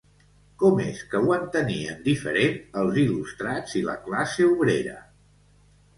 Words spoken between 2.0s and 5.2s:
diferent els il·lustrats i la classe obrera?